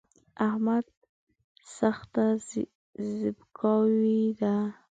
احمد 0.47 0.85
سخته 1.77 2.25
زڼکای 3.19 4.19
ده 4.39 4.55